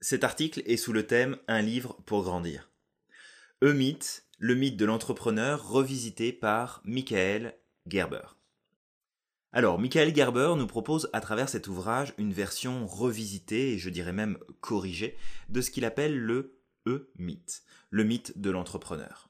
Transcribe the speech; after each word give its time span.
Cet 0.00 0.22
article 0.22 0.62
est 0.64 0.76
sous 0.76 0.92
le 0.92 1.08
thème 1.08 1.38
Un 1.48 1.60
livre 1.60 1.96
pour 2.06 2.22
grandir. 2.22 2.70
E-Mythe, 3.64 4.24
le 4.38 4.54
mythe 4.54 4.76
de 4.76 4.84
l'entrepreneur 4.84 5.68
revisité 5.68 6.32
par 6.32 6.80
Michael 6.84 7.58
Gerber. 7.84 8.36
Alors, 9.52 9.80
Michael 9.80 10.14
Gerber 10.14 10.54
nous 10.56 10.68
propose 10.68 11.10
à 11.12 11.20
travers 11.20 11.48
cet 11.48 11.66
ouvrage 11.66 12.14
une 12.16 12.32
version 12.32 12.86
revisitée 12.86 13.72
et 13.72 13.78
je 13.78 13.90
dirais 13.90 14.12
même 14.12 14.38
corrigée 14.60 15.16
de 15.48 15.60
ce 15.60 15.72
qu'il 15.72 15.84
appelle 15.84 16.16
le 16.16 16.60
E-mythe, 16.86 17.64
le 17.90 18.04
mythe 18.04 18.38
de 18.38 18.50
l'entrepreneur. 18.50 19.27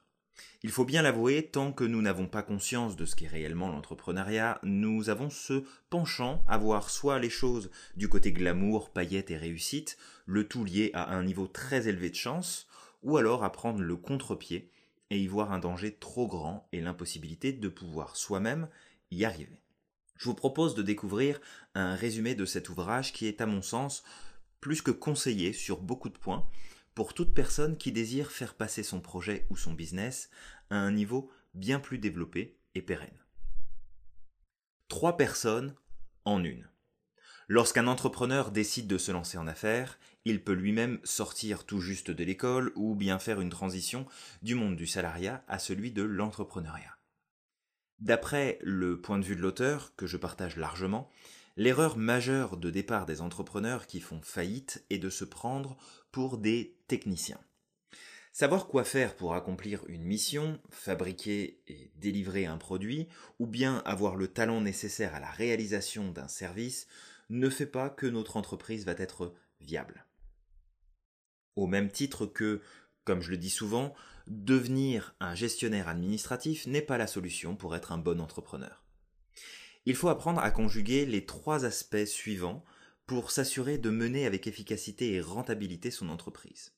Il 0.61 0.71
faut 0.71 0.83
bien 0.83 1.01
l'avouer, 1.01 1.47
tant 1.47 1.71
que 1.71 1.85
nous 1.85 2.01
n'avons 2.01 2.27
pas 2.27 2.43
conscience 2.43 2.97
de 2.97 3.05
ce 3.05 3.15
qu'est 3.15 3.27
réellement 3.27 3.69
l'entrepreneuriat, 3.69 4.59
nous 4.63 5.09
avons 5.09 5.29
ce 5.29 5.63
penchant 5.89 6.43
à 6.49 6.57
voir 6.57 6.89
soit 6.89 7.17
les 7.17 7.29
choses 7.29 7.71
du 7.95 8.09
côté 8.09 8.33
glamour, 8.33 8.89
paillettes 8.89 9.31
et 9.31 9.37
réussite, 9.37 9.97
le 10.25 10.45
tout 10.45 10.65
lié 10.65 10.91
à 10.93 11.15
un 11.15 11.23
niveau 11.23 11.47
très 11.47 11.87
élevé 11.87 12.09
de 12.09 12.15
chance, 12.15 12.67
ou 13.03 13.15
alors 13.15 13.45
à 13.45 13.53
prendre 13.53 13.79
le 13.79 13.95
contre-pied 13.95 14.69
et 15.09 15.17
y 15.17 15.27
voir 15.27 15.53
un 15.53 15.59
danger 15.59 15.95
trop 15.95 16.27
grand 16.27 16.67
et 16.73 16.81
l'impossibilité 16.81 17.53
de 17.53 17.69
pouvoir 17.69 18.17
soi-même 18.17 18.67
y 19.11 19.23
arriver. 19.23 19.61
Je 20.17 20.25
vous 20.25 20.35
propose 20.35 20.75
de 20.75 20.81
découvrir 20.81 21.39
un 21.73 21.95
résumé 21.95 22.35
de 22.35 22.43
cet 22.43 22.67
ouvrage 22.67 23.13
qui 23.13 23.27
est 23.27 23.39
à 23.39 23.45
mon 23.45 23.61
sens 23.61 24.03
plus 24.59 24.81
que 24.81 24.91
conseillé 24.91 25.53
sur 25.53 25.79
beaucoup 25.79 26.09
de 26.09 26.17
points 26.17 26.45
pour 26.99 27.13
toute 27.13 27.33
personne 27.33 27.77
qui 27.77 27.93
désire 27.93 28.29
faire 28.29 28.55
passer 28.55 28.83
son 28.83 28.99
projet 28.99 29.47
ou 29.49 29.55
son 29.55 29.71
business 29.71 30.29
à 30.69 30.75
un 30.75 30.91
niveau 30.91 31.31
bien 31.53 31.79
plus 31.79 31.97
développé 31.97 32.57
et 32.75 32.81
pérenne. 32.81 33.23
Trois 34.89 35.15
personnes 35.15 35.75
en 36.25 36.43
une. 36.43 36.67
Lorsqu'un 37.47 37.87
entrepreneur 37.87 38.51
décide 38.51 38.87
de 38.87 38.97
se 38.97 39.13
lancer 39.13 39.37
en 39.37 39.47
affaires, 39.47 39.97
il 40.25 40.43
peut 40.43 40.51
lui-même 40.51 40.99
sortir 41.05 41.65
tout 41.65 41.79
juste 41.79 42.11
de 42.11 42.23
l'école 42.25 42.73
ou 42.75 42.95
bien 42.95 43.17
faire 43.17 43.39
une 43.39 43.49
transition 43.49 44.05
du 44.41 44.55
monde 44.55 44.75
du 44.75 44.85
salariat 44.85 45.41
à 45.47 45.57
celui 45.57 45.93
de 45.93 46.03
l'entrepreneuriat. 46.03 46.97
D'après 47.99 48.59
le 48.61 48.99
point 48.99 49.19
de 49.19 49.23
vue 49.23 49.37
de 49.37 49.41
l'auteur, 49.41 49.95
que 49.95 50.05
je 50.05 50.17
partage 50.17 50.57
largement, 50.57 51.09
l'erreur 51.59 51.97
majeure 51.97 52.55
de 52.55 52.69
départ 52.69 53.05
des 53.05 53.19
entrepreneurs 53.19 53.85
qui 53.85 53.99
font 53.99 54.21
faillite 54.21 54.85
est 54.89 54.97
de 54.97 55.09
se 55.09 55.25
prendre 55.25 55.75
pour 56.09 56.37
des 56.37 56.77
techniciens. 56.87 57.41
Savoir 58.31 58.67
quoi 58.67 58.85
faire 58.85 59.13
pour 59.17 59.33
accomplir 59.33 59.83
une 59.87 60.05
mission, 60.05 60.61
fabriquer 60.69 61.61
et 61.67 61.91
délivrer 61.97 62.45
un 62.45 62.57
produit, 62.57 63.09
ou 63.39 63.45
bien 63.45 63.79
avoir 63.79 64.15
le 64.15 64.29
talent 64.29 64.61
nécessaire 64.61 65.13
à 65.13 65.19
la 65.19 65.29
réalisation 65.29 66.13
d'un 66.13 66.29
service, 66.29 66.87
ne 67.29 67.49
fait 67.49 67.65
pas 67.65 67.89
que 67.89 68.07
notre 68.07 68.37
entreprise 68.37 68.85
va 68.85 68.93
être 68.93 69.33
viable. 69.59 70.05
Au 71.57 71.67
même 71.67 71.91
titre 71.91 72.25
que, 72.25 72.61
comme 73.03 73.21
je 73.21 73.31
le 73.31 73.37
dis 73.37 73.49
souvent, 73.49 73.93
devenir 74.27 75.13
un 75.19 75.35
gestionnaire 75.35 75.89
administratif 75.89 76.67
n'est 76.67 76.81
pas 76.81 76.97
la 76.97 77.07
solution 77.07 77.57
pour 77.57 77.75
être 77.75 77.91
un 77.91 77.97
bon 77.97 78.21
entrepreneur. 78.21 78.85
Il 79.89 79.95
faut 79.95 80.09
apprendre 80.09 80.39
à 80.41 80.51
conjuguer 80.51 81.07
les 81.07 81.25
trois 81.25 81.65
aspects 81.65 82.05
suivants 82.05 82.63
pour 83.07 83.31
s'assurer 83.31 83.79
de 83.79 83.89
mener 83.89 84.27
avec 84.27 84.45
efficacité 84.45 85.13
et 85.13 85.19
rentabilité 85.19 85.89
son 85.89 86.09
entreprise. 86.09 86.73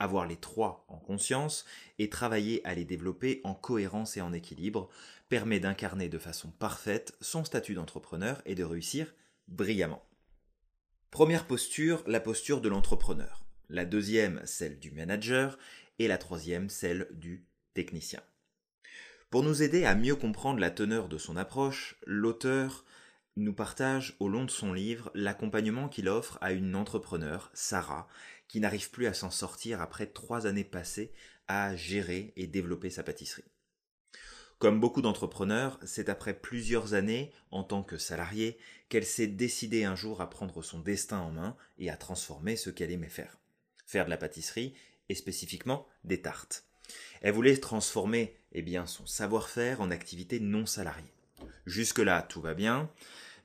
Avoir 0.00 0.26
les 0.26 0.34
trois 0.34 0.84
en 0.88 0.98
conscience 0.98 1.64
et 2.00 2.10
travailler 2.10 2.60
à 2.66 2.74
les 2.74 2.84
développer 2.84 3.40
en 3.44 3.54
cohérence 3.54 4.16
et 4.16 4.22
en 4.22 4.32
équilibre 4.32 4.88
permet 5.28 5.60
d'incarner 5.60 6.08
de 6.08 6.18
façon 6.18 6.50
parfaite 6.50 7.16
son 7.20 7.44
statut 7.44 7.74
d'entrepreneur 7.74 8.42
et 8.44 8.56
de 8.56 8.64
réussir 8.64 9.14
brillamment. 9.46 10.04
Première 11.12 11.46
posture, 11.46 12.02
la 12.08 12.18
posture 12.18 12.60
de 12.60 12.68
l'entrepreneur. 12.68 13.44
La 13.68 13.84
deuxième, 13.84 14.42
celle 14.44 14.80
du 14.80 14.90
manager. 14.90 15.60
Et 16.00 16.08
la 16.08 16.18
troisième, 16.18 16.70
celle 16.70 17.06
du 17.12 17.46
technicien. 17.74 18.20
Pour 19.30 19.42
nous 19.42 19.62
aider 19.62 19.84
à 19.84 19.94
mieux 19.94 20.16
comprendre 20.16 20.58
la 20.58 20.70
teneur 20.70 21.08
de 21.08 21.18
son 21.18 21.36
approche, 21.36 21.96
l'auteur 22.06 22.86
nous 23.36 23.52
partage 23.52 24.16
au 24.20 24.28
long 24.28 24.44
de 24.44 24.50
son 24.50 24.72
livre 24.72 25.10
l'accompagnement 25.14 25.90
qu'il 25.90 26.08
offre 26.08 26.38
à 26.40 26.52
une 26.52 26.74
entrepreneur, 26.74 27.50
Sarah, 27.52 28.08
qui 28.48 28.58
n'arrive 28.58 28.90
plus 28.90 29.06
à 29.06 29.12
s'en 29.12 29.30
sortir 29.30 29.82
après 29.82 30.06
trois 30.06 30.46
années 30.46 30.64
passées 30.64 31.12
à 31.46 31.76
gérer 31.76 32.32
et 32.36 32.46
développer 32.46 32.88
sa 32.88 33.02
pâtisserie. 33.02 33.44
Comme 34.58 34.80
beaucoup 34.80 35.02
d'entrepreneurs, 35.02 35.78
c'est 35.84 36.08
après 36.08 36.32
plusieurs 36.32 36.94
années, 36.94 37.30
en 37.50 37.62
tant 37.62 37.82
que 37.82 37.98
salariée, 37.98 38.58
qu'elle 38.88 39.04
s'est 39.04 39.28
décidée 39.28 39.84
un 39.84 39.94
jour 39.94 40.22
à 40.22 40.30
prendre 40.30 40.62
son 40.62 40.80
destin 40.80 41.18
en 41.18 41.30
main 41.30 41.56
et 41.78 41.90
à 41.90 41.96
transformer 41.98 42.56
ce 42.56 42.70
qu'elle 42.70 42.90
aimait 42.90 43.08
faire. 43.08 43.38
Faire 43.86 44.06
de 44.06 44.10
la 44.10 44.16
pâtisserie, 44.16 44.74
et 45.10 45.14
spécifiquement 45.14 45.86
des 46.04 46.20
tartes. 46.20 46.67
Elle 47.22 47.34
voulait 47.34 47.56
transformer 47.56 48.36
eh 48.52 48.62
bien, 48.62 48.86
son 48.86 49.06
savoir-faire 49.06 49.80
en 49.80 49.90
activité 49.90 50.40
non 50.40 50.66
salariée. 50.66 51.12
Jusque-là, 51.66 52.22
tout 52.22 52.40
va 52.40 52.54
bien, 52.54 52.90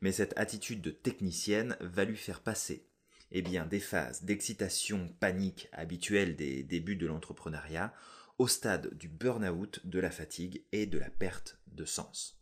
mais 0.01 0.11
cette 0.11 0.37
attitude 0.37 0.81
de 0.81 0.91
technicienne 0.91 1.77
va 1.81 2.05
lui 2.05 2.17
faire 2.17 2.41
passer 2.41 2.87
eh 3.33 3.41
bien, 3.41 3.65
des 3.65 3.79
phases 3.79 4.23
d'excitation, 4.23 5.09
panique 5.19 5.67
habituelles 5.71 6.35
des 6.35 6.63
débuts 6.63 6.95
de 6.95 7.07
l'entrepreneuriat 7.07 7.93
au 8.37 8.47
stade 8.47 8.93
du 8.95 9.07
burn-out, 9.07 9.79
de 9.85 9.99
la 9.99 10.11
fatigue 10.11 10.63
et 10.71 10.85
de 10.85 10.99
la 10.99 11.09
perte 11.09 11.59
de 11.67 11.85
sens. 11.85 12.39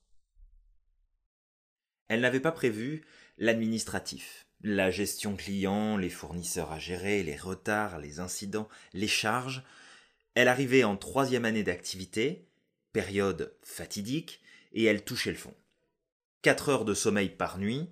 Elle 2.09 2.21
n'avait 2.21 2.41
pas 2.41 2.51
prévu 2.51 3.05
l'administratif, 3.37 4.47
la 4.63 4.91
gestion 4.91 5.35
client, 5.37 5.95
les 5.95 6.09
fournisseurs 6.09 6.71
à 6.71 6.79
gérer, 6.79 7.23
les 7.23 7.37
retards, 7.37 7.99
les 7.99 8.19
incidents, 8.19 8.67
les 8.93 9.07
charges. 9.07 9.63
Elle 10.33 10.47
arrivait 10.47 10.83
en 10.83 10.97
troisième 10.97 11.45
année 11.45 11.63
d'activité, 11.63 12.47
période 12.93 13.55
fatidique, 13.61 14.41
et 14.73 14.85
elle 14.85 15.03
touchait 15.03 15.31
le 15.31 15.37
fond. 15.37 15.53
4 16.41 16.69
heures 16.69 16.85
de 16.85 16.93
sommeil 16.93 17.29
par 17.29 17.57
nuit, 17.57 17.89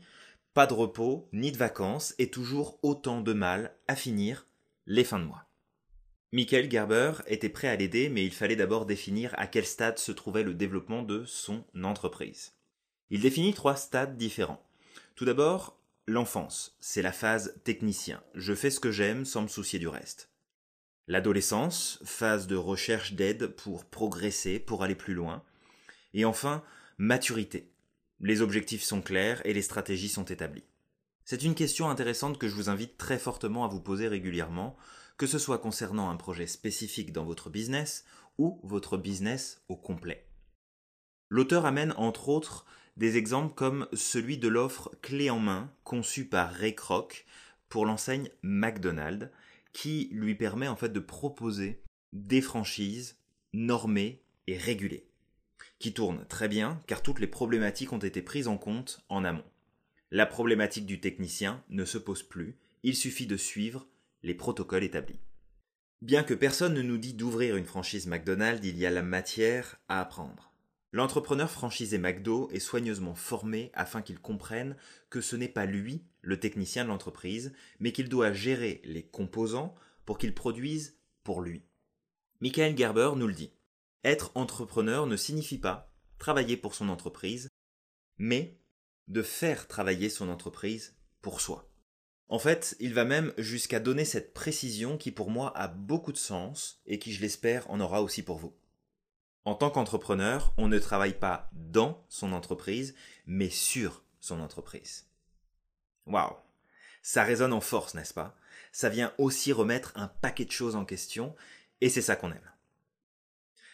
pas 0.53 0.65
de 0.65 0.73
repos, 0.73 1.29
ni 1.33 1.51
de 1.51 1.57
vacances, 1.57 2.15
et 2.17 2.29
toujours 2.29 2.79
autant 2.81 3.21
de 3.21 3.33
mal 3.33 3.75
à 3.87 3.95
finir 3.95 4.47
les 4.85 5.03
fins 5.03 5.19
de 5.19 5.25
mois. 5.25 5.45
Michael 6.31 6.69
Gerber 6.69 7.13
était 7.27 7.49
prêt 7.49 7.67
à 7.67 7.75
l'aider, 7.75 8.07
mais 8.09 8.23
il 8.23 8.33
fallait 8.33 8.55
d'abord 8.55 8.85
définir 8.85 9.33
à 9.37 9.47
quel 9.47 9.65
stade 9.65 9.97
se 9.97 10.11
trouvait 10.11 10.43
le 10.43 10.53
développement 10.53 11.01
de 11.01 11.25
son 11.25 11.65
entreprise. 11.83 12.53
Il 13.09 13.21
définit 13.21 13.53
trois 13.53 13.75
stades 13.75 14.15
différents. 14.15 14.63
Tout 15.15 15.25
d'abord, 15.25 15.79
l'enfance, 16.05 16.77
c'est 16.79 17.01
la 17.01 17.11
phase 17.11 17.59
technicien. 17.63 18.23
Je 18.35 18.53
fais 18.53 18.69
ce 18.69 18.79
que 18.79 18.91
j'aime 18.91 19.25
sans 19.25 19.41
me 19.41 19.47
soucier 19.47 19.79
du 19.79 19.87
reste. 19.87 20.28
L'adolescence, 21.09 21.99
phase 22.05 22.45
de 22.45 22.55
recherche 22.55 23.13
d'aide 23.13 23.47
pour 23.47 23.85
progresser, 23.85 24.59
pour 24.59 24.83
aller 24.83 24.93
plus 24.93 25.15
loin. 25.15 25.43
Et 26.13 26.23
enfin, 26.23 26.63
maturité, 26.99 27.71
les 28.19 28.41
objectifs 28.43 28.83
sont 28.83 29.01
clairs 29.01 29.43
et 29.43 29.55
les 29.55 29.63
stratégies 29.63 30.07
sont 30.07 30.25
établies. 30.25 30.67
C'est 31.25 31.41
une 31.41 31.55
question 31.55 31.89
intéressante 31.89 32.37
que 32.37 32.47
je 32.47 32.53
vous 32.53 32.69
invite 32.69 32.95
très 32.99 33.17
fortement 33.17 33.65
à 33.65 33.67
vous 33.67 33.81
poser 33.81 34.07
régulièrement, 34.07 34.77
que 35.17 35.25
ce 35.25 35.39
soit 35.39 35.57
concernant 35.57 36.11
un 36.11 36.15
projet 36.15 36.45
spécifique 36.45 37.11
dans 37.11 37.25
votre 37.25 37.49
business 37.49 38.05
ou 38.37 38.59
votre 38.61 38.95
business 38.95 39.63
au 39.67 39.75
complet. 39.75 40.27
L'auteur 41.27 41.65
amène 41.65 41.95
entre 41.97 42.29
autres 42.29 42.67
des 42.97 43.17
exemples 43.17 43.55
comme 43.55 43.87
celui 43.93 44.37
de 44.37 44.47
l'offre 44.47 44.91
clé 45.01 45.31
en 45.31 45.39
main 45.39 45.73
conçue 45.83 46.25
par 46.25 46.53
Ray 46.53 46.75
Kroc 46.75 47.25
pour 47.67 47.87
l'enseigne 47.87 48.29
McDonald's 48.43 49.31
qui 49.73 50.09
lui 50.11 50.35
permet 50.35 50.67
en 50.67 50.75
fait 50.75 50.89
de 50.89 50.99
proposer 50.99 51.81
des 52.13 52.41
franchises 52.41 53.17
normées 53.53 54.21
et 54.47 54.57
régulées 54.57 55.09
qui 55.79 55.93
tourne 55.93 56.25
très 56.27 56.47
bien 56.47 56.81
car 56.87 57.01
toutes 57.01 57.19
les 57.19 57.27
problématiques 57.27 57.93
ont 57.93 57.99
été 57.99 58.21
prises 58.21 58.47
en 58.47 58.57
compte 58.57 59.03
en 59.09 59.23
amont. 59.23 59.45
La 60.11 60.25
problématique 60.25 60.85
du 60.85 60.99
technicien 60.99 61.63
ne 61.69 61.85
se 61.85 61.97
pose 61.97 62.23
plus, 62.23 62.57
il 62.83 62.95
suffit 62.95 63.27
de 63.27 63.37
suivre 63.37 63.87
les 64.23 64.33
protocoles 64.33 64.83
établis. 64.83 65.19
Bien 66.01 66.23
que 66.23 66.33
personne 66.33 66.73
ne 66.73 66.81
nous 66.81 66.97
dit 66.97 67.13
d'ouvrir 67.13 67.55
une 67.55 67.65
franchise 67.65 68.07
McDonald's, 68.07 68.65
il 68.65 68.77
y 68.77 68.85
a 68.85 68.89
la 68.89 69.01
matière 69.01 69.79
à 69.87 70.01
apprendre. 70.01 70.48
L'entrepreneur 70.91 71.51
franchisé 71.51 71.99
McDo 71.99 72.49
est 72.51 72.59
soigneusement 72.59 73.13
formé 73.13 73.71
afin 73.73 74.01
qu'il 74.01 74.19
comprenne 74.19 74.75
que 75.09 75.21
ce 75.21 75.35
n'est 75.35 75.47
pas 75.47 75.65
lui 75.65 76.03
le 76.21 76.39
technicien 76.39 76.83
de 76.83 76.89
l'entreprise, 76.89 77.53
mais 77.79 77.91
qu'il 77.91 78.09
doit 78.09 78.33
gérer 78.33 78.81
les 78.83 79.03
composants 79.03 79.75
pour 80.05 80.17
qu'ils 80.17 80.33
produisent 80.33 80.97
pour 81.23 81.41
lui. 81.41 81.63
Michael 82.41 82.75
Gerber 82.75 83.11
nous 83.15 83.27
le 83.27 83.33
dit. 83.33 83.53
Être 84.03 84.31
entrepreneur 84.33 85.05
ne 85.05 85.17
signifie 85.17 85.59
pas 85.59 85.93
travailler 86.17 86.57
pour 86.57 86.73
son 86.73 86.89
entreprise, 86.89 87.49
mais 88.17 88.57
de 89.07 89.21
faire 89.21 89.67
travailler 89.67 90.09
son 90.09 90.29
entreprise 90.29 90.95
pour 91.21 91.41
soi. 91.41 91.69
En 92.27 92.39
fait, 92.39 92.75
il 92.79 92.93
va 92.93 93.05
même 93.05 93.33
jusqu'à 93.37 93.79
donner 93.79 94.05
cette 94.05 94.33
précision 94.33 94.97
qui 94.97 95.11
pour 95.11 95.29
moi 95.29 95.55
a 95.57 95.67
beaucoup 95.67 96.11
de 96.11 96.17
sens 96.17 96.81
et 96.85 96.99
qui 96.99 97.11
je 97.11 97.21
l'espère 97.21 97.69
en 97.69 97.79
aura 97.79 98.01
aussi 98.01 98.21
pour 98.21 98.37
vous. 98.37 98.55
En 99.45 99.55
tant 99.55 99.69
qu'entrepreneur, 99.69 100.53
on 100.57 100.67
ne 100.67 100.79
travaille 100.79 101.17
pas 101.17 101.49
dans 101.53 102.05
son 102.09 102.33
entreprise, 102.33 102.95
mais 103.25 103.49
sur 103.49 104.03
son 104.19 104.41
entreprise. 104.41 105.07
Waouh 106.05 106.35
Ça 107.01 107.23
résonne 107.23 107.53
en 107.53 107.61
force, 107.61 107.93
n'est-ce 107.93 108.13
pas? 108.13 108.35
Ça 108.71 108.89
vient 108.89 109.13
aussi 109.17 109.51
remettre 109.51 109.93
un 109.95 110.07
paquet 110.07 110.45
de 110.45 110.51
choses 110.51 110.75
en 110.75 110.85
question, 110.85 111.35
et 111.81 111.89
c'est 111.89 112.01
ça 112.01 112.15
qu'on 112.15 112.31
aime. 112.31 112.51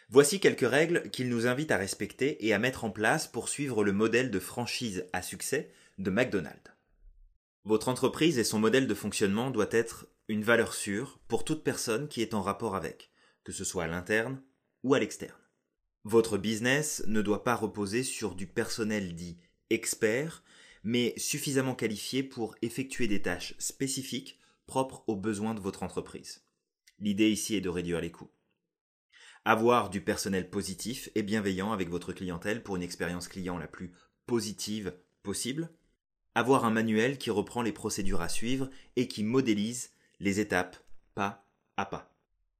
Voici 0.09 0.39
quelques 0.39 0.69
règles 0.69 1.09
qu'il 1.09 1.29
nous 1.29 1.47
invite 1.47 1.71
à 1.71 1.77
respecter 1.77 2.45
et 2.45 2.53
à 2.53 2.59
mettre 2.59 2.83
en 2.83 2.91
place 2.91 3.27
pour 3.27 3.49
suivre 3.49 3.83
le 3.83 3.91
modèle 3.91 4.29
de 4.29 4.39
franchise 4.39 5.07
à 5.13 5.23
succès 5.23 5.71
de 5.97 6.11
McDonald's. 6.11 6.71
Votre 7.63 7.89
entreprise 7.89 8.37
et 8.37 8.43
son 8.43 8.59
modèle 8.59 8.85
de 8.85 8.93
fonctionnement 8.93 9.49
doit 9.49 9.69
être 9.71 10.07
une 10.27 10.43
valeur 10.43 10.75
sûre 10.75 11.19
pour 11.27 11.43
toute 11.43 11.63
personne 11.63 12.07
qui 12.07 12.21
est 12.21 12.35
en 12.35 12.43
rapport 12.43 12.75
avec, 12.75 13.09
que 13.43 13.51
ce 13.51 13.63
soit 13.63 13.85
à 13.85 13.87
l'interne 13.87 14.41
ou 14.83 14.93
à 14.93 14.99
l'externe. 14.99 15.33
Votre 16.05 16.37
business 16.37 17.03
ne 17.07 17.23
doit 17.23 17.43
pas 17.43 17.55
reposer 17.55 18.03
sur 18.03 18.35
du 18.35 18.45
personnel 18.45 19.15
dit 19.15 19.39
expert, 19.71 20.43
mais 20.83 21.15
suffisamment 21.17 21.73
qualifié 21.73 22.21
pour 22.21 22.53
effectuer 22.61 23.07
des 23.07 23.23
tâches 23.23 23.55
spécifiques 23.57 24.39
propres 24.67 25.03
aux 25.07 25.15
besoins 25.15 25.55
de 25.55 25.59
votre 25.59 25.81
entreprise. 25.81 26.43
L'idée 26.99 27.31
ici 27.31 27.55
est 27.55 27.61
de 27.61 27.69
réduire 27.69 28.01
les 28.01 28.11
coûts. 28.11 28.29
Avoir 29.45 29.89
du 29.89 29.99
personnel 29.99 30.47
positif 30.47 31.09
et 31.15 31.23
bienveillant 31.23 31.71
avec 31.71 31.89
votre 31.89 32.13
clientèle 32.13 32.61
pour 32.61 32.75
une 32.75 32.83
expérience 32.83 33.27
client 33.27 33.57
la 33.57 33.67
plus 33.67 33.91
positive 34.27 34.93
possible. 35.23 35.71
Avoir 36.35 36.65
un 36.65 36.71
manuel 36.71 37.17
qui 37.17 37.31
reprend 37.31 37.63
les 37.63 37.71
procédures 37.71 38.21
à 38.21 38.29
suivre 38.29 38.69
et 38.95 39.07
qui 39.07 39.23
modélise 39.23 39.89
les 40.19 40.39
étapes 40.39 40.77
pas 41.15 41.47
à 41.77 41.85
pas. 41.87 42.15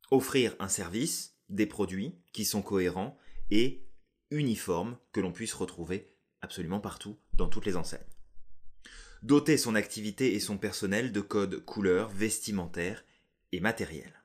Offrir 0.09 0.55
un 0.57 0.67
service, 0.67 1.37
des 1.49 1.67
produits 1.67 2.15
qui 2.33 2.43
sont 2.43 2.63
cohérents 2.63 3.19
et 3.51 3.85
uniformes 4.31 4.97
que 5.11 5.21
l'on 5.21 5.31
puisse 5.31 5.53
retrouver 5.53 6.11
absolument 6.41 6.79
partout 6.79 7.17
dans 7.33 7.47
toutes 7.47 7.65
les 7.65 7.75
enseignes. 7.75 7.99
Doter 9.23 9.57
son 9.57 9.75
activité 9.75 10.35
et 10.35 10.39
son 10.39 10.57
personnel 10.57 11.11
de 11.11 11.21
codes 11.21 11.63
couleurs, 11.65 12.09
vestimentaires 12.09 13.03
et 13.51 13.59
matériels. 13.59 14.23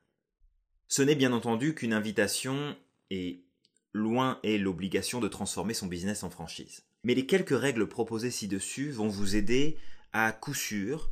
Ce 0.89 1.03
n'est 1.03 1.15
bien 1.15 1.33
entendu 1.33 1.75
qu'une 1.75 1.93
invitation 1.93 2.77
et 3.11 3.45
loin 3.93 4.41
est 4.43 4.59
l'obligation 4.59 5.21
de 5.21 5.29
transformer 5.29 5.75
son 5.75 5.87
business 5.87 6.23
en 6.23 6.31
franchise. 6.31 6.83
Mais 7.05 7.15
les 7.15 7.27
quelques 7.27 7.59
règles 7.59 7.89
proposées 7.89 8.31
ci-dessus 8.31 8.91
vont 8.91 9.09
vous 9.09 9.37
aider 9.37 9.79
à 10.13 10.33
coup 10.33 10.55
sûr 10.55 11.11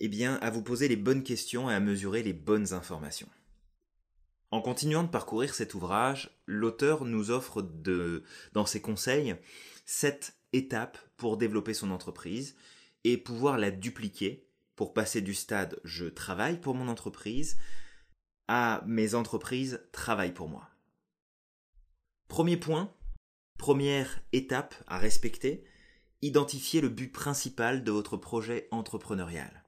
eh 0.00 0.08
bien, 0.08 0.36
à 0.36 0.50
vous 0.50 0.62
poser 0.62 0.88
les 0.88 0.96
bonnes 0.96 1.22
questions 1.22 1.70
et 1.70 1.74
à 1.74 1.80
mesurer 1.80 2.22
les 2.22 2.32
bonnes 2.32 2.72
informations. 2.72 3.28
En 4.52 4.60
continuant 4.60 5.04
de 5.04 5.08
parcourir 5.08 5.54
cet 5.54 5.74
ouvrage, 5.74 6.30
l'auteur 6.46 7.04
nous 7.04 7.30
offre 7.30 7.62
dans 8.52 8.66
ses 8.66 8.80
conseils 8.80 9.36
sept 9.84 10.34
étapes 10.52 10.98
pour 11.16 11.36
développer 11.36 11.74
son 11.74 11.90
entreprise 11.90 12.56
et 13.04 13.16
pouvoir 13.16 13.58
la 13.58 13.70
dupliquer 13.70 14.46
pour 14.74 14.92
passer 14.92 15.20
du 15.20 15.34
stade 15.34 15.78
je 15.84 16.06
travaille 16.06 16.60
pour 16.60 16.74
mon 16.74 16.88
entreprise 16.88 17.58
à 18.48 18.82
mes 18.86 19.14
entreprises 19.14 19.80
travaillent 19.92 20.34
pour 20.34 20.48
moi. 20.48 20.68
Premier 22.26 22.56
point, 22.56 22.92
première 23.58 24.20
étape 24.32 24.74
à 24.88 24.98
respecter, 24.98 25.62
identifier 26.22 26.80
le 26.80 26.88
but 26.88 27.12
principal 27.12 27.84
de 27.84 27.92
votre 27.92 28.16
projet 28.16 28.66
entrepreneurial. 28.72 29.64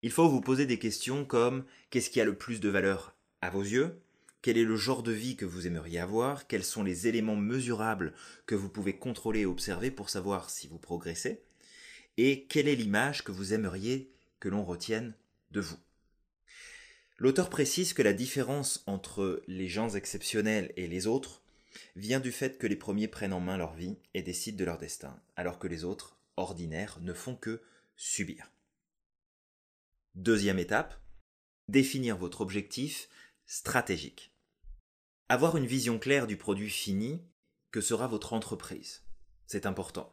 Il 0.00 0.10
faut 0.10 0.28
vous 0.28 0.40
poser 0.40 0.64
des 0.66 0.78
questions 0.78 1.26
comme 1.26 1.64
qu'est-ce 1.90 2.10
qui 2.10 2.20
a 2.20 2.24
le 2.24 2.38
plus 2.38 2.60
de 2.60 2.70
valeur 2.70 3.14
à 3.42 3.50
vos 3.50 3.62
yeux 3.62 4.00
Quel 4.40 4.56
est 4.56 4.64
le 4.64 4.76
genre 4.76 5.02
de 5.02 5.12
vie 5.12 5.36
que 5.36 5.44
vous 5.44 5.66
aimeriez 5.66 5.98
avoir? 5.98 6.46
Quels 6.46 6.64
sont 6.64 6.82
les 6.82 7.08
éléments 7.08 7.36
mesurables 7.36 8.14
que 8.46 8.54
vous 8.54 8.68
pouvez 8.68 8.96
contrôler 8.96 9.40
et 9.40 9.46
observer 9.46 9.90
pour 9.90 10.08
savoir 10.08 10.48
si 10.48 10.68
vous 10.68 10.78
progressez? 10.78 11.42
Et 12.16 12.44
quelle 12.44 12.68
est 12.68 12.76
l'image 12.76 13.24
que 13.24 13.32
vous 13.32 13.52
aimeriez 13.52 14.10
que 14.40 14.48
l'on 14.48 14.64
retienne 14.64 15.14
de 15.50 15.60
vous? 15.60 15.78
L'auteur 17.18 17.50
précise 17.50 17.92
que 17.92 18.02
la 18.02 18.12
différence 18.12 18.82
entre 18.86 19.42
les 19.46 19.68
gens 19.68 19.90
exceptionnels 19.90 20.72
et 20.76 20.86
les 20.86 21.06
autres 21.06 21.42
vient 21.96 22.20
du 22.20 22.32
fait 22.32 22.58
que 22.58 22.66
les 22.66 22.76
premiers 22.76 23.08
prennent 23.08 23.32
en 23.32 23.40
main 23.40 23.56
leur 23.56 23.74
vie 23.74 23.96
et 24.14 24.22
décident 24.22 24.58
de 24.58 24.64
leur 24.64 24.78
destin, 24.78 25.20
alors 25.36 25.58
que 25.58 25.68
les 25.68 25.84
autres, 25.84 26.16
ordinaires, 26.36 26.98
ne 27.00 27.12
font 27.12 27.36
que 27.36 27.62
subir. 27.96 28.50
Deuxième 30.14 30.58
étape, 30.58 31.00
définir 31.68 32.16
votre 32.16 32.40
objectif 32.40 33.08
stratégique. 33.52 34.34
Avoir 35.28 35.58
une 35.58 35.66
vision 35.66 35.98
claire 35.98 36.26
du 36.26 36.38
produit 36.38 36.70
fini 36.70 37.20
que 37.70 37.82
sera 37.82 38.08
votre 38.08 38.32
entreprise. 38.32 39.02
C'est 39.46 39.66
important. 39.66 40.10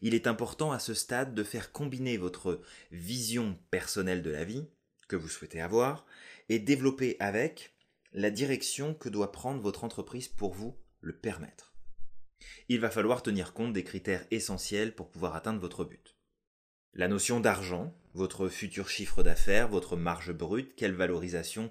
Il 0.00 0.14
est 0.14 0.26
important 0.26 0.72
à 0.72 0.78
ce 0.78 0.94
stade 0.94 1.34
de 1.34 1.44
faire 1.44 1.72
combiner 1.72 2.16
votre 2.16 2.62
vision 2.90 3.58
personnelle 3.70 4.22
de 4.22 4.30
la 4.30 4.44
vie 4.44 4.66
que 5.08 5.16
vous 5.16 5.28
souhaitez 5.28 5.60
avoir 5.60 6.06
et 6.48 6.58
développer 6.58 7.18
avec 7.20 7.76
la 8.14 8.30
direction 8.30 8.94
que 8.94 9.10
doit 9.10 9.30
prendre 9.30 9.60
votre 9.60 9.84
entreprise 9.84 10.28
pour 10.28 10.54
vous 10.54 10.74
le 11.02 11.14
permettre. 11.14 11.74
Il 12.70 12.80
va 12.80 12.90
falloir 12.90 13.22
tenir 13.22 13.52
compte 13.52 13.74
des 13.74 13.84
critères 13.84 14.26
essentiels 14.30 14.94
pour 14.94 15.10
pouvoir 15.10 15.36
atteindre 15.36 15.60
votre 15.60 15.84
but. 15.84 16.16
La 16.94 17.08
notion 17.08 17.40
d'argent, 17.40 17.92
votre 18.14 18.48
futur 18.48 18.88
chiffre 18.88 19.24
d'affaires, 19.24 19.68
votre 19.68 19.96
marge 19.96 20.32
brute, 20.32 20.76
quelle 20.76 20.94
valorisation 20.94 21.68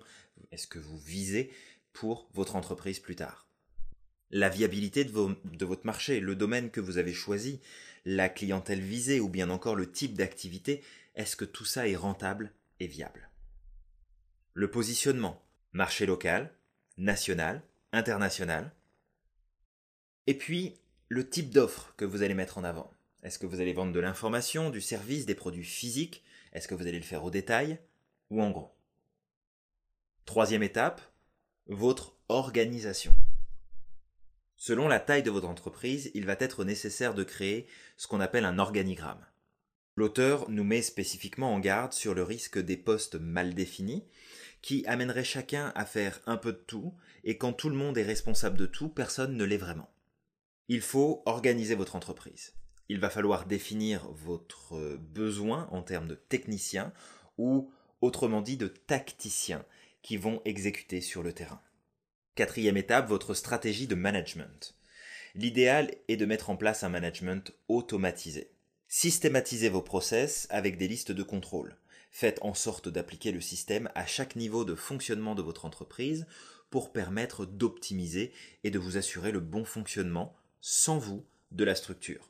est-ce 0.51 0.67
que 0.67 0.79
vous 0.79 0.97
visez 0.97 1.51
pour 1.91 2.29
votre 2.33 2.55
entreprise 2.55 2.99
plus 2.99 3.15
tard? 3.15 3.47
La 4.29 4.49
viabilité 4.49 5.05
de, 5.05 5.65
votre 5.65 5.85
marché, 5.85 6.19
le 6.19 6.35
domaine 6.35 6.71
que 6.71 6.79
vous 6.79 6.97
avez 6.97 7.13
choisi, 7.13 7.61
la 8.05 8.29
clientèle 8.29 8.81
visée 8.81 9.19
ou 9.19 9.29
bien 9.29 9.49
encore 9.49 9.75
le 9.75 9.91
type 9.91 10.15
d'activité, 10.15 10.83
est-ce 11.15 11.35
que 11.35 11.45
tout 11.45 11.65
ça 11.65 11.87
est 11.87 11.95
rentable 11.95 12.51
et 12.79 12.87
viable? 12.87 13.29
Le 14.53 14.71
positionnement, 14.71 15.43
marché 15.71 16.05
local, 16.05 16.51
national, 16.97 17.61
international. 17.91 18.71
Et 20.25 20.37
puis, 20.37 20.75
le 21.09 21.29
type 21.29 21.51
d'offre 21.51 21.93
que 21.95 22.05
vous 22.05 22.23
allez 22.23 22.33
mettre 22.33 22.57
en 22.57 22.63
avant. 22.63 22.91
Est-ce 23.21 23.39
que 23.39 23.45
vous 23.45 23.61
allez 23.61 23.73
vendre 23.73 23.93
de 23.93 23.99
l'information, 23.99 24.69
du 24.69 24.81
service, 24.81 25.25
des 25.25 25.35
produits 25.35 25.63
physiques? 25.63 26.23
Est-ce 26.51 26.67
que 26.67 26.75
vous 26.75 26.87
allez 26.87 26.99
le 26.99 27.05
faire 27.05 27.23
au 27.23 27.31
détail? 27.31 27.79
Ou 28.29 28.41
en 28.41 28.51
gros? 28.51 28.72
Troisième 30.25 30.63
étape, 30.63 31.01
votre 31.67 32.17
organisation. 32.29 33.13
Selon 34.55 34.87
la 34.87 35.01
taille 35.01 35.21
de 35.21 35.29
votre 35.29 35.49
entreprise, 35.49 36.11
il 36.13 36.25
va 36.25 36.37
être 36.39 36.63
nécessaire 36.63 37.13
de 37.13 37.25
créer 37.25 37.67
ce 37.97 38.07
qu'on 38.07 38.21
appelle 38.21 38.45
un 38.45 38.57
organigramme. 38.57 39.25
L'auteur 39.97 40.49
nous 40.49 40.63
met 40.63 40.81
spécifiquement 40.81 41.53
en 41.53 41.59
garde 41.59 41.91
sur 41.91 42.13
le 42.13 42.23
risque 42.23 42.57
des 42.57 42.77
postes 42.77 43.15
mal 43.15 43.53
définis, 43.53 44.05
qui 44.61 44.85
amèneraient 44.87 45.25
chacun 45.25 45.73
à 45.75 45.85
faire 45.85 46.21
un 46.25 46.37
peu 46.37 46.53
de 46.53 46.57
tout, 46.57 46.95
et 47.25 47.37
quand 47.37 47.51
tout 47.51 47.69
le 47.69 47.75
monde 47.75 47.97
est 47.97 48.03
responsable 48.03 48.57
de 48.57 48.65
tout, 48.65 48.87
personne 48.87 49.35
ne 49.35 49.43
l'est 49.43 49.57
vraiment. 49.57 49.93
Il 50.69 50.81
faut 50.81 51.21
organiser 51.25 51.75
votre 51.75 51.97
entreprise. 51.97 52.53
Il 52.87 53.01
va 53.01 53.09
falloir 53.09 53.45
définir 53.45 54.09
votre 54.09 54.97
besoin 54.97 55.67
en 55.71 55.83
termes 55.83 56.07
de 56.07 56.15
techniciens, 56.15 56.93
ou 57.37 57.69
autrement 57.99 58.41
dit 58.41 58.57
de 58.57 58.67
tacticiens, 58.67 59.65
qui 60.03 60.17
vont 60.17 60.41
exécuter 60.45 61.01
sur 61.01 61.23
le 61.23 61.33
terrain. 61.33 61.61
Quatrième 62.35 62.77
étape, 62.77 63.09
votre 63.09 63.33
stratégie 63.33 63.87
de 63.87 63.95
management. 63.95 64.75
L'idéal 65.33 65.95
est 66.07 66.17
de 66.17 66.25
mettre 66.25 66.51
en 66.51 66.57
place 66.57 66.83
un 66.83 66.89
management 66.89 67.51
automatisé. 67.67 68.51
Systématisez 68.87 69.69
vos 69.69 69.81
process 69.81 70.45
avec 70.51 70.77
des 70.77 70.87
listes 70.87 71.11
de 71.11 71.23
contrôle. 71.23 71.75
Faites 72.11 72.37
en 72.43 72.53
sorte 72.53 72.89
d'appliquer 72.89 73.31
le 73.31 73.41
système 73.41 73.89
à 73.95 74.05
chaque 74.05 74.35
niveau 74.35 74.65
de 74.65 74.75
fonctionnement 74.75 75.33
de 75.33 75.41
votre 75.41 75.65
entreprise 75.65 76.27
pour 76.69 76.91
permettre 76.91 77.45
d'optimiser 77.45 78.31
et 78.63 78.69
de 78.69 78.77
vous 78.77 78.97
assurer 78.97 79.31
le 79.31 79.39
bon 79.39 79.65
fonctionnement, 79.65 80.35
sans 80.61 80.99
vous, 80.99 81.25
de 81.51 81.63
la 81.63 81.75
structure. 81.75 82.29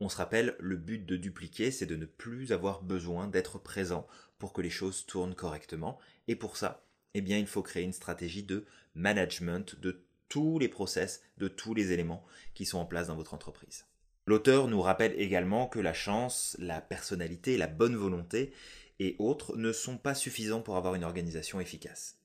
On 0.00 0.08
se 0.08 0.16
rappelle, 0.16 0.56
le 0.58 0.76
but 0.76 1.04
de 1.04 1.16
dupliquer, 1.16 1.70
c'est 1.70 1.86
de 1.86 1.96
ne 1.96 2.06
plus 2.06 2.52
avoir 2.52 2.82
besoin 2.82 3.28
d'être 3.28 3.58
présent 3.58 4.06
pour 4.38 4.52
que 4.52 4.62
les 4.62 4.70
choses 4.70 5.06
tournent 5.06 5.34
correctement. 5.34 5.98
Et 6.26 6.34
pour 6.34 6.56
ça, 6.56 6.82
eh 7.14 7.20
bien, 7.20 7.38
il 7.38 7.46
faut 7.46 7.62
créer 7.62 7.84
une 7.84 7.92
stratégie 7.92 8.42
de 8.42 8.64
management 8.94 9.78
de 9.80 10.02
tous 10.28 10.58
les 10.58 10.68
process, 10.68 11.22
de 11.38 11.48
tous 11.48 11.74
les 11.74 11.92
éléments 11.92 12.24
qui 12.54 12.64
sont 12.64 12.78
en 12.78 12.86
place 12.86 13.08
dans 13.08 13.16
votre 13.16 13.34
entreprise. 13.34 13.86
L'auteur 14.26 14.68
nous 14.68 14.80
rappelle 14.80 15.18
également 15.20 15.66
que 15.66 15.80
la 15.80 15.92
chance, 15.92 16.56
la 16.60 16.80
personnalité, 16.80 17.56
la 17.56 17.66
bonne 17.66 17.96
volonté 17.96 18.52
et 19.00 19.16
autres 19.18 19.56
ne 19.56 19.72
sont 19.72 19.96
pas 19.96 20.14
suffisants 20.14 20.60
pour 20.60 20.76
avoir 20.76 20.94
une 20.94 21.04
organisation 21.04 21.58
efficace. 21.58 22.16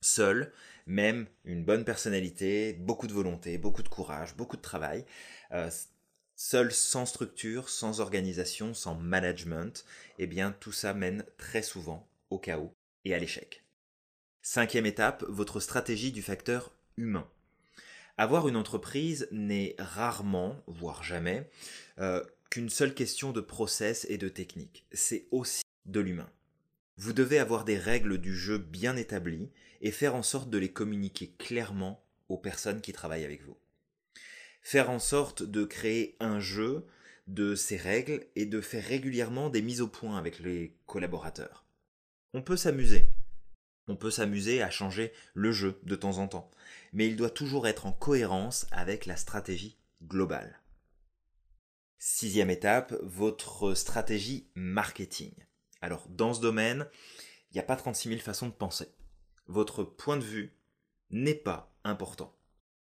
Seul, 0.00 0.52
même 0.86 1.26
une 1.44 1.64
bonne 1.64 1.84
personnalité, 1.84 2.74
beaucoup 2.74 3.08
de 3.08 3.12
volonté, 3.12 3.58
beaucoup 3.58 3.82
de 3.82 3.88
courage, 3.88 4.36
beaucoup 4.36 4.56
de 4.56 4.62
travail, 4.62 5.04
euh, 5.52 5.70
seul 6.36 6.70
sans 6.70 7.06
structure, 7.06 7.68
sans 7.68 8.00
organisation, 8.00 8.72
sans 8.72 8.94
management, 8.94 9.84
eh 10.18 10.28
bien 10.28 10.52
tout 10.52 10.72
ça 10.72 10.94
mène 10.94 11.24
très 11.36 11.62
souvent 11.62 12.06
au 12.30 12.38
chaos 12.38 12.72
et 13.04 13.14
à 13.14 13.18
l'échec. 13.18 13.64
Cinquième 14.42 14.86
étape, 14.86 15.24
votre 15.28 15.60
stratégie 15.60 16.12
du 16.12 16.22
facteur 16.22 16.72
humain. 16.96 17.28
Avoir 18.16 18.48
une 18.48 18.56
entreprise 18.56 19.28
n'est 19.30 19.76
rarement, 19.78 20.62
voire 20.66 21.02
jamais, 21.02 21.48
euh, 21.98 22.22
qu'une 22.50 22.70
seule 22.70 22.94
question 22.94 23.32
de 23.32 23.40
process 23.40 24.06
et 24.08 24.18
de 24.18 24.28
technique. 24.28 24.86
C'est 24.92 25.28
aussi 25.30 25.62
de 25.86 26.00
l'humain. 26.00 26.30
Vous 26.96 27.12
devez 27.12 27.38
avoir 27.38 27.64
des 27.64 27.78
règles 27.78 28.18
du 28.18 28.34
jeu 28.34 28.58
bien 28.58 28.96
établies 28.96 29.50
et 29.80 29.92
faire 29.92 30.14
en 30.14 30.22
sorte 30.22 30.50
de 30.50 30.58
les 30.58 30.72
communiquer 30.72 31.32
clairement 31.38 32.04
aux 32.28 32.38
personnes 32.38 32.80
qui 32.80 32.92
travaillent 32.92 33.24
avec 33.24 33.44
vous. 33.44 33.56
Faire 34.62 34.90
en 34.90 34.98
sorte 34.98 35.42
de 35.42 35.64
créer 35.64 36.16
un 36.20 36.40
jeu 36.40 36.86
de 37.28 37.54
ces 37.54 37.76
règles 37.76 38.26
et 38.34 38.46
de 38.46 38.60
faire 38.60 38.84
régulièrement 38.84 39.50
des 39.50 39.62
mises 39.62 39.80
au 39.80 39.88
point 39.88 40.18
avec 40.18 40.40
les 40.40 40.74
collaborateurs. 40.86 41.64
On 42.34 42.42
peut 42.42 42.56
s'amuser. 42.56 43.04
On 43.88 43.96
peut 43.96 44.10
s'amuser 44.10 44.62
à 44.62 44.70
changer 44.70 45.12
le 45.34 45.50
jeu 45.50 45.80
de 45.82 45.96
temps 45.96 46.18
en 46.18 46.28
temps. 46.28 46.50
Mais 46.92 47.06
il 47.06 47.16
doit 47.16 47.30
toujours 47.30 47.66
être 47.66 47.86
en 47.86 47.92
cohérence 47.92 48.66
avec 48.70 49.06
la 49.06 49.16
stratégie 49.16 49.78
globale. 50.02 50.60
Sixième 51.98 52.50
étape, 52.50 52.94
votre 53.02 53.74
stratégie 53.74 54.48
marketing. 54.54 55.32
Alors, 55.80 56.06
dans 56.08 56.34
ce 56.34 56.40
domaine, 56.40 56.86
il 57.50 57.54
n'y 57.54 57.60
a 57.60 57.64
pas 57.64 57.76
36 57.76 58.10
000 58.10 58.20
façons 58.20 58.46
de 58.46 58.52
penser. 58.52 58.88
Votre 59.46 59.82
point 59.82 60.16
de 60.16 60.24
vue 60.24 60.52
n'est 61.10 61.34
pas 61.34 61.74
important. 61.82 62.34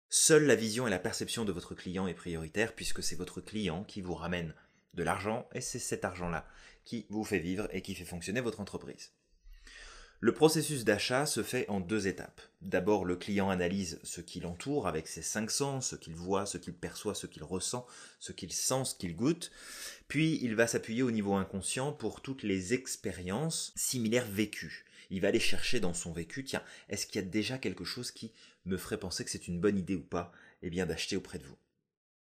Seule 0.09 0.45
la 0.45 0.55
vision 0.55 0.87
et 0.87 0.89
la 0.89 0.97
perception 0.97 1.45
de 1.45 1.51
votre 1.51 1.75
client 1.75 2.07
est 2.07 2.15
prioritaire 2.15 2.73
puisque 2.73 3.03
c'est 3.03 3.15
votre 3.15 3.41
client 3.41 3.83
qui 3.83 4.01
vous 4.01 4.15
ramène 4.15 4.55
de 4.95 5.03
l'argent 5.03 5.47
et 5.53 5.61
c'est 5.61 5.77
cet 5.77 6.03
argent-là 6.03 6.47
qui 6.83 7.05
vous 7.09 7.23
fait 7.23 7.37
vivre 7.37 7.67
et 7.71 7.83
qui 7.83 7.93
fait 7.93 8.05
fonctionner 8.05 8.41
votre 8.41 8.59
entreprise. 8.59 9.11
Le 10.21 10.33
processus 10.33 10.83
d'achat 10.83 11.25
se 11.25 11.43
fait 11.43 11.69
en 11.69 11.79
deux 11.79 12.07
étapes. 12.07 12.41
D'abord, 12.61 13.05
le 13.05 13.15
client 13.15 13.49
analyse 13.49 14.01
ce 14.03 14.19
qui 14.19 14.41
l'entoure 14.41 14.85
avec 14.85 15.07
ses 15.07 15.21
cinq 15.21 15.49
sens, 15.49 15.91
ce 15.91 15.95
qu'il 15.95 16.13
voit, 16.13 16.45
ce 16.45 16.57
qu'il 16.57 16.73
perçoit, 16.73 17.15
ce 17.15 17.25
qu'il 17.25 17.43
ressent, 17.43 17.87
ce 18.19 18.33
qu'il 18.33 18.51
sent, 18.51 18.83
ce 18.83 18.95
qu'il 18.95 19.15
goûte. 19.15 19.49
Puis, 20.09 20.37
il 20.41 20.55
va 20.55 20.67
s'appuyer 20.67 21.03
au 21.03 21.11
niveau 21.11 21.35
inconscient 21.35 21.93
pour 21.93 22.19
toutes 22.19 22.43
les 22.43 22.73
expériences 22.73 23.71
similaires 23.77 24.29
vécues. 24.29 24.83
Il 25.09 25.21
va 25.21 25.29
aller 25.29 25.39
chercher 25.39 25.79
dans 25.79 25.93
son 25.93 26.11
vécu, 26.11 26.43
tiens, 26.43 26.63
est-ce 26.89 27.07
qu'il 27.07 27.21
y 27.21 27.23
a 27.23 27.27
déjà 27.27 27.57
quelque 27.57 27.85
chose 27.85 28.11
qui 28.11 28.33
me 28.65 28.77
ferait 28.77 28.99
penser 28.99 29.23
que 29.23 29.31
c'est 29.31 29.47
une 29.47 29.61
bonne 29.61 29.77
idée 29.77 29.95
ou 29.95 30.03
pas, 30.03 30.33
eh 30.61 30.69
bien 30.69 30.85
d'acheter 30.85 31.15
auprès 31.15 31.39
de 31.39 31.45
vous. 31.45 31.57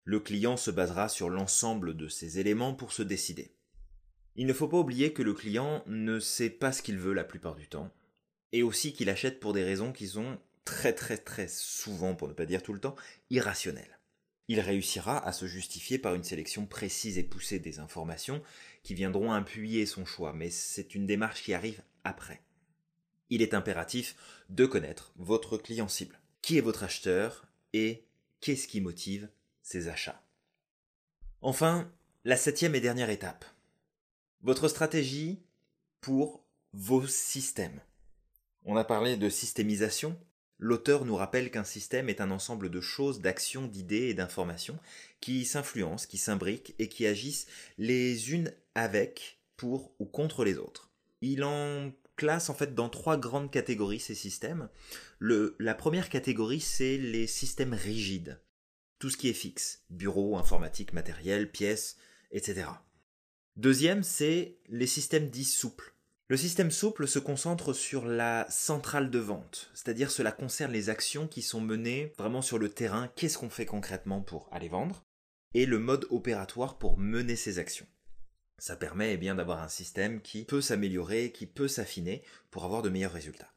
Le 0.05 0.21
client 0.21 0.55
se 0.55 0.71
basera 0.71 1.09
sur 1.09 1.29
l'ensemble 1.29 1.97
de 1.97 2.07
ces 2.07 2.39
éléments 2.39 2.73
pour 2.73 2.93
se 2.93 3.03
décider. 3.03 3.53
Il 4.35 4.45
ne 4.45 4.53
faut 4.53 4.67
pas 4.67 4.79
oublier 4.79 5.13
que 5.13 5.23
le 5.23 5.33
client 5.33 5.83
ne 5.87 6.19
sait 6.19 6.49
pas 6.49 6.71
ce 6.71 6.81
qu'il 6.81 6.97
veut 6.97 7.13
la 7.13 7.23
plupart 7.23 7.55
du 7.55 7.67
temps, 7.67 7.91
et 8.51 8.63
aussi 8.63 8.93
qu'il 8.93 9.09
achète 9.09 9.39
pour 9.39 9.53
des 9.53 9.63
raisons 9.63 9.91
qui 9.91 10.07
sont 10.07 10.39
très 10.63 10.93
très 10.93 11.17
très 11.17 11.47
souvent, 11.47 12.15
pour 12.15 12.27
ne 12.27 12.33
pas 12.33 12.45
dire 12.45 12.63
tout 12.63 12.73
le 12.73 12.79
temps, 12.79 12.95
irrationnelles. 13.29 13.99
Il 14.47 14.59
réussira 14.59 15.25
à 15.25 15.31
se 15.31 15.45
justifier 15.45 15.97
par 15.97 16.13
une 16.15 16.23
sélection 16.23 16.65
précise 16.65 17.17
et 17.17 17.23
poussée 17.23 17.59
des 17.59 17.79
informations 17.79 18.41
qui 18.83 18.93
viendront 18.93 19.31
appuyer 19.31 19.85
son 19.85 20.05
choix, 20.05 20.33
mais 20.33 20.49
c'est 20.49 20.95
une 20.95 21.05
démarche 21.05 21.43
qui 21.43 21.53
arrive 21.53 21.81
après. 22.03 22.41
Il 23.29 23.41
est 23.41 23.53
impératif 23.53 24.15
de 24.49 24.65
connaître 24.65 25.13
votre 25.15 25.57
client 25.57 25.87
cible. 25.87 26.19
Qui 26.41 26.57
est 26.57 26.61
votre 26.61 26.83
acheteur 26.83 27.47
et 27.71 28.03
qu'est-ce 28.41 28.67
qui 28.67 28.81
motive 28.81 29.29
ses 29.61 29.87
achats? 29.87 30.21
Enfin, 31.41 31.89
la 32.25 32.35
septième 32.35 32.75
et 32.75 32.81
dernière 32.81 33.09
étape, 33.09 33.45
votre 34.43 34.67
stratégie 34.67 35.39
pour 35.99 36.43
vos 36.73 37.05
systèmes. 37.05 37.81
On 38.65 38.75
a 38.75 38.83
parlé 38.83 39.17
de 39.17 39.29
systémisation. 39.29 40.17
L'auteur 40.57 41.05
nous 41.05 41.15
rappelle 41.15 41.49
qu'un 41.49 41.63
système 41.63 42.09
est 42.09 42.21
un 42.21 42.31
ensemble 42.31 42.69
de 42.69 42.81
choses, 42.81 43.19
d'actions, 43.19 43.65
d'idées 43.65 44.09
et 44.09 44.13
d'informations 44.13 44.77
qui 45.19 45.45
s'influencent, 45.45 46.07
qui 46.07 46.17
s'imbriquent 46.17 46.75
et 46.77 46.87
qui 46.87 47.07
agissent 47.07 47.47
les 47.77 48.31
unes 48.33 48.53
avec, 48.75 49.39
pour 49.57 49.93
ou 49.99 50.05
contre 50.05 50.43
les 50.43 50.57
autres. 50.57 50.91
Il 51.21 51.43
en 51.43 51.91
classe 52.15 52.49
en 52.49 52.53
fait 52.53 52.75
dans 52.75 52.89
trois 52.89 53.17
grandes 53.17 53.51
catégories 53.51 53.99
ces 53.99 54.15
systèmes. 54.15 54.69
La 55.19 55.73
première 55.73 56.09
catégorie, 56.09 56.61
c'est 56.61 56.97
les 56.97 57.25
systèmes 57.25 57.73
rigides. 57.73 58.39
Tout 58.99 59.09
ce 59.09 59.17
qui 59.17 59.29
est 59.29 59.33
fixe. 59.33 59.83
Bureau, 59.89 60.37
informatique, 60.37 60.93
matériel, 60.93 61.49
pièces, 61.49 61.97
etc. 62.31 62.67
Deuxième, 63.57 64.03
c'est 64.03 64.57
les 64.69 64.87
systèmes 64.87 65.29
dits 65.29 65.43
souples. 65.43 65.93
Le 66.29 66.37
système 66.37 66.71
souple 66.71 67.07
se 67.07 67.19
concentre 67.19 67.73
sur 67.73 68.05
la 68.05 68.47
centrale 68.49 69.11
de 69.11 69.19
vente, 69.19 69.69
c'est-à-dire 69.73 70.09
cela 70.09 70.31
concerne 70.31 70.71
les 70.71 70.87
actions 70.87 71.27
qui 71.27 71.41
sont 71.41 71.59
menées 71.59 72.13
vraiment 72.17 72.41
sur 72.41 72.57
le 72.57 72.69
terrain, 72.69 73.09
qu'est-ce 73.17 73.37
qu'on 73.37 73.49
fait 73.49 73.65
concrètement 73.65 74.21
pour 74.21 74.47
aller 74.53 74.69
vendre, 74.69 75.03
et 75.53 75.65
le 75.65 75.77
mode 75.77 76.07
opératoire 76.09 76.77
pour 76.77 76.97
mener 76.97 77.35
ces 77.35 77.59
actions? 77.59 77.87
Ça 78.57 78.77
permet 78.77 79.13
eh 79.13 79.17
d'avoir 79.17 79.61
un 79.61 79.67
système 79.67 80.21
qui 80.21 80.45
peut 80.45 80.61
s'améliorer, 80.61 81.33
qui 81.33 81.45
peut 81.45 81.67
s'affiner 81.67 82.23
pour 82.49 82.63
avoir 82.63 82.81
de 82.81 82.89
meilleurs 82.89 83.11
résultats. 83.11 83.51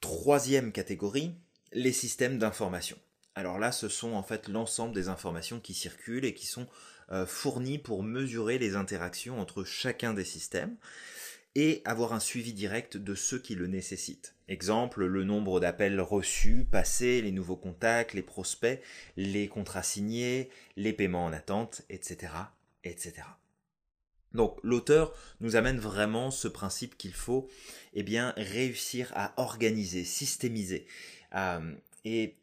Troisième 0.00 0.72
catégorie, 0.72 1.34
les 1.72 1.92
systèmes 1.92 2.38
d'information. 2.38 2.96
Alors 3.34 3.58
là, 3.58 3.70
ce 3.72 3.88
sont 3.88 4.12
en 4.12 4.22
fait 4.22 4.48
l'ensemble 4.48 4.94
des 4.94 5.08
informations 5.08 5.60
qui 5.60 5.74
circulent 5.74 6.24
et 6.24 6.34
qui 6.34 6.46
sont 6.46 6.68
fournis 7.26 7.78
pour 7.78 8.02
mesurer 8.02 8.58
les 8.58 8.76
interactions 8.76 9.40
entre 9.40 9.64
chacun 9.64 10.14
des 10.14 10.24
systèmes 10.24 10.76
et 11.54 11.82
avoir 11.84 12.12
un 12.12 12.20
suivi 12.20 12.52
direct 12.52 12.96
de 12.96 13.14
ceux 13.14 13.38
qui 13.38 13.54
le 13.54 13.66
nécessitent. 13.66 14.34
Exemple, 14.48 15.04
le 15.04 15.24
nombre 15.24 15.60
d'appels 15.60 16.00
reçus, 16.00 16.64
passés, 16.70 17.22
les 17.22 17.32
nouveaux 17.32 17.56
contacts, 17.56 18.14
les 18.14 18.22
prospects, 18.22 18.80
les 19.16 19.48
contrats 19.48 19.82
signés, 19.82 20.48
les 20.76 20.92
paiements 20.92 21.24
en 21.24 21.32
attente, 21.32 21.82
etc. 21.88 22.32
etc. 22.84 23.22
Donc 24.32 24.58
l'auteur 24.62 25.12
nous 25.40 25.56
amène 25.56 25.78
vraiment 25.78 26.30
ce 26.30 26.46
principe 26.46 26.96
qu'il 26.96 27.14
faut 27.14 27.48
eh 27.94 28.04
bien, 28.04 28.32
réussir 28.36 29.12
à 29.16 29.34
organiser, 29.36 30.04
systémiser 30.04 30.86
euh, 31.34 31.74
et 32.04 32.36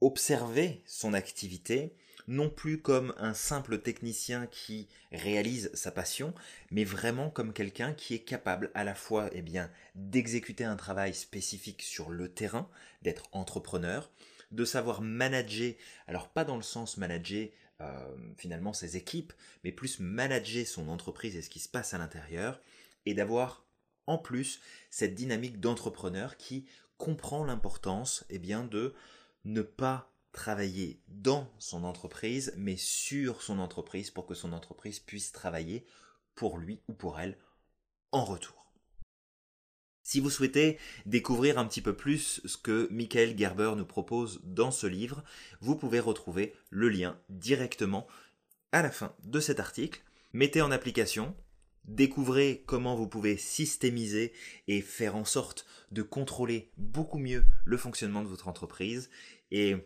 observer 0.00 0.82
son 0.86 1.12
activité 1.12 1.92
non 2.28 2.50
plus 2.50 2.80
comme 2.80 3.14
un 3.18 3.34
simple 3.34 3.78
technicien 3.78 4.46
qui 4.46 4.88
réalise 5.12 5.70
sa 5.74 5.90
passion, 5.90 6.34
mais 6.70 6.84
vraiment 6.84 7.30
comme 7.30 7.52
quelqu'un 7.52 7.92
qui 7.92 8.14
est 8.14 8.24
capable 8.24 8.70
à 8.74 8.84
la 8.84 8.94
fois 8.94 9.28
eh 9.32 9.42
bien, 9.42 9.70
d'exécuter 9.94 10.64
un 10.64 10.76
travail 10.76 11.14
spécifique 11.14 11.82
sur 11.82 12.10
le 12.10 12.28
terrain, 12.28 12.68
d'être 13.02 13.28
entrepreneur, 13.32 14.10
de 14.50 14.64
savoir 14.64 15.02
manager, 15.02 15.74
alors 16.06 16.28
pas 16.28 16.44
dans 16.44 16.56
le 16.56 16.62
sens 16.62 16.96
manager 16.96 17.48
euh, 17.80 18.16
finalement 18.36 18.72
ses 18.72 18.96
équipes, 18.96 19.32
mais 19.64 19.72
plus 19.72 20.00
manager 20.00 20.66
son 20.66 20.88
entreprise 20.88 21.36
et 21.36 21.42
ce 21.42 21.50
qui 21.50 21.60
se 21.60 21.68
passe 21.68 21.94
à 21.94 21.98
l'intérieur, 21.98 22.60
et 23.04 23.14
d'avoir 23.14 23.66
en 24.06 24.18
plus 24.18 24.60
cette 24.90 25.14
dynamique 25.14 25.60
d'entrepreneur 25.60 26.36
qui 26.36 26.66
comprend 26.96 27.44
l'importance 27.44 28.24
eh 28.30 28.38
bien, 28.38 28.64
de 28.64 28.94
ne 29.44 29.62
pas 29.62 30.15
travailler 30.36 31.00
dans 31.08 31.50
son 31.58 31.82
entreprise, 31.82 32.54
mais 32.56 32.76
sur 32.76 33.42
son 33.42 33.58
entreprise 33.58 34.12
pour 34.12 34.26
que 34.26 34.34
son 34.34 34.52
entreprise 34.52 35.00
puisse 35.00 35.32
travailler 35.32 35.84
pour 36.36 36.58
lui 36.58 36.80
ou 36.86 36.92
pour 36.92 37.18
elle 37.18 37.36
en 38.12 38.24
retour. 38.24 38.72
Si 40.04 40.20
vous 40.20 40.30
souhaitez 40.30 40.78
découvrir 41.04 41.58
un 41.58 41.66
petit 41.66 41.80
peu 41.80 41.96
plus 41.96 42.40
ce 42.44 42.56
que 42.56 42.86
Michael 42.92 43.36
Gerber 43.36 43.72
nous 43.76 43.86
propose 43.86 44.40
dans 44.44 44.70
ce 44.70 44.86
livre, 44.86 45.24
vous 45.60 45.74
pouvez 45.74 45.98
retrouver 45.98 46.54
le 46.70 46.88
lien 46.88 47.18
directement 47.28 48.06
à 48.70 48.82
la 48.82 48.92
fin 48.92 49.16
de 49.24 49.40
cet 49.40 49.58
article. 49.58 50.00
Mettez 50.32 50.62
en 50.62 50.70
application, 50.70 51.34
découvrez 51.86 52.62
comment 52.66 52.94
vous 52.94 53.08
pouvez 53.08 53.36
systémiser 53.36 54.32
et 54.68 54.80
faire 54.80 55.16
en 55.16 55.24
sorte 55.24 55.66
de 55.90 56.02
contrôler 56.02 56.70
beaucoup 56.76 57.18
mieux 57.18 57.44
le 57.64 57.76
fonctionnement 57.76 58.22
de 58.22 58.28
votre 58.28 58.46
entreprise 58.46 59.10
et 59.50 59.76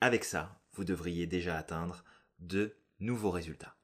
avec 0.00 0.24
ça, 0.24 0.60
vous 0.72 0.84
devriez 0.84 1.26
déjà 1.26 1.56
atteindre 1.56 2.04
de 2.38 2.76
nouveaux 3.00 3.30
résultats. 3.30 3.77